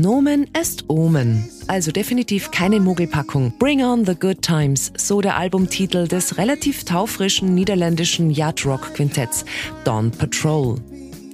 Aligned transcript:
Nomen 0.00 0.46
est 0.52 0.84
Omen. 0.88 1.48
Also 1.66 1.90
definitiv 1.90 2.52
keine 2.52 2.78
Mogelpackung. 2.78 3.52
Bring 3.58 3.82
on 3.82 4.04
the 4.06 4.14
good 4.14 4.40
times, 4.42 4.92
so 4.96 5.20
der 5.20 5.36
Albumtitel 5.36 6.06
des 6.06 6.38
relativ 6.38 6.84
taufrischen 6.84 7.54
niederländischen 7.54 8.30
Yacht-Rock-Quintetts 8.30 9.44
Dawn 9.82 10.12
Patrol. 10.12 10.76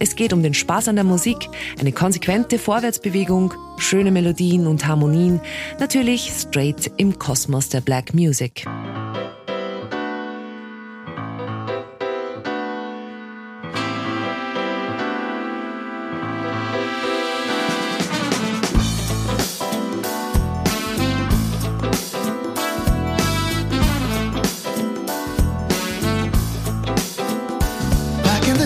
Es 0.00 0.16
geht 0.16 0.32
um 0.32 0.42
den 0.42 0.54
Spaß 0.54 0.88
an 0.88 0.96
der 0.96 1.04
Musik, 1.04 1.48
eine 1.78 1.92
konsequente 1.92 2.58
Vorwärtsbewegung, 2.58 3.52
schöne 3.76 4.10
Melodien 4.10 4.66
und 4.66 4.86
Harmonien, 4.86 5.40
natürlich 5.78 6.32
straight 6.34 6.90
im 6.96 7.18
Kosmos 7.18 7.68
der 7.68 7.82
Black 7.82 8.14
Music. 8.14 8.64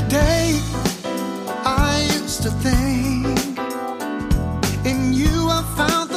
Day, 0.08 0.60
I 1.64 2.08
used 2.22 2.42
to 2.42 2.50
think 2.62 3.38
in 4.84 5.12
you 5.12 5.48
I 5.48 5.62
found. 5.76 6.08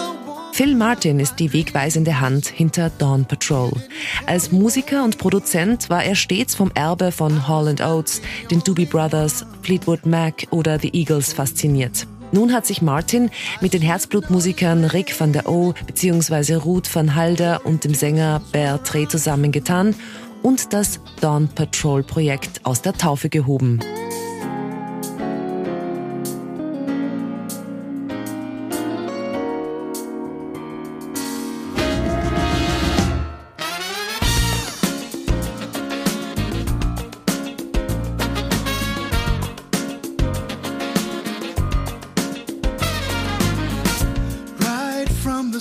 Phil 0.53 0.75
Martin 0.75 1.20
ist 1.20 1.38
die 1.38 1.53
wegweisende 1.53 2.19
Hand 2.19 2.47
hinter 2.47 2.92
Dawn 2.97 3.25
Patrol. 3.25 3.72
Als 4.28 4.52
Musiker 4.52 5.03
und 5.03 5.17
Produzent 5.17 5.89
war 5.89 6.03
er 6.03 6.16
stets 6.16 6.56
vom 6.56 6.72
Erbe 6.75 7.12
von 7.12 7.47
Hall 7.47 7.73
Oates, 7.81 8.22
den 8.50 8.62
Doobie 8.62 8.86
Brothers, 8.86 9.45
Fleetwood 9.64 10.06
Mac 10.06 10.47
oder 10.52 10.78
The 10.78 10.92
Eagles 10.94 11.34
fasziniert. 11.34 12.06
Nun 12.34 12.53
hat 12.53 12.66
sich 12.66 12.81
Martin 12.81 13.30
mit 13.59 13.73
den 13.73 13.81
Herzblutmusikern 13.81 14.86
Rick 14.86 15.19
van 15.19 15.34
der 15.34 15.50
O 15.50 15.73
bzw. 15.86 16.56
Ruth 16.56 16.94
van 16.94 17.16
Halder 17.16 17.66
und 17.66 17.84
dem 17.84 17.94
Sänger 17.94 18.42
Bear 18.52 18.81
Trey 18.84 19.08
zusammengetan 19.08 19.95
und 20.44 20.73
das 20.73 21.00
Dawn 21.20 21.47
Patrol 21.47 22.03
Projekt 22.03 22.66
aus 22.66 22.81
der 22.81 22.94
Taufe 22.94 23.30
gehoben. 23.30 23.80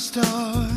Start. 0.00 0.69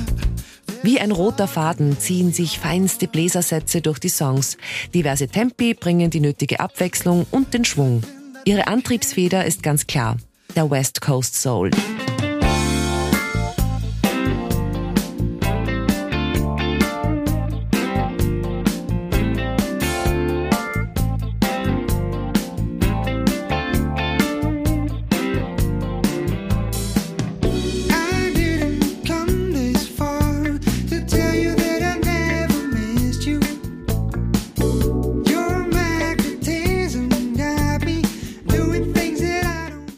Wie 0.83 0.99
ein 0.99 1.11
roter 1.11 1.47
Faden 1.47 1.97
ziehen 1.97 2.33
sich 2.33 2.59
feinste 2.59 3.07
Bläsersätze 3.07 3.81
durch 3.81 3.99
die 3.99 4.09
Songs. 4.09 4.57
Diverse 4.93 5.29
Tempi 5.29 5.73
bringen 5.73 6.09
die 6.09 6.19
nötige 6.19 6.59
Abwechslung 6.59 7.25
und 7.31 7.53
den 7.53 7.63
Schwung. 7.63 8.03
Ihre 8.43 8.67
Antriebsfeder 8.67 9.45
ist 9.45 9.63
ganz 9.63 9.87
klar. 9.87 10.17
Der 10.57 10.69
West 10.69 10.99
Coast 10.99 11.35
Soul. 11.35 11.71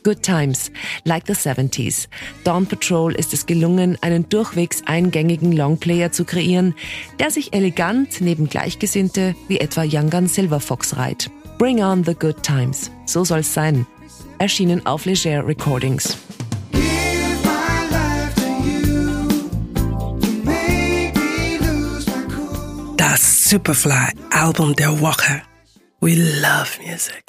Good 0.06 0.22
Times, 0.22 0.72
like 1.04 1.26
the 1.26 1.34
70s. 1.34 2.08
Dawn 2.44 2.68
Patrol 2.68 3.16
ist 3.16 3.34
es 3.34 3.48
gelungen, 3.48 3.98
einen 4.02 4.30
durchwegs 4.30 4.84
eingängigen 4.86 5.52
Longplayer 5.52 6.12
zu 6.12 6.26
kreieren, 6.26 6.76
der 7.18 7.32
sich 7.32 7.54
elegant 7.54 8.22
neben 8.22 8.48
Gleichgesinnte 8.48 9.36
wie 9.48 9.60
etwa 9.60 9.84
Young 9.84 10.12
Gun 10.12 10.28
Silver 10.28 10.60
Fox 10.60 10.96
reiht. 10.96 11.32
Bring 11.58 11.82
on 11.82 12.04
the 12.04 12.14
good 12.14 12.44
times. 12.44 12.92
So 13.08 13.26
soll's 13.26 13.52
sein. 13.52 13.88
Erschienen 14.38 14.86
auf 14.86 15.06
Leger 15.06 15.48
Recordings. 15.48 16.16
Das 22.96 23.50
Superfly 23.50 24.12
Album 24.30 24.76
der 24.76 25.00
Woche. 25.02 25.42
We 26.00 26.14
love 26.14 26.80
music. 26.86 27.24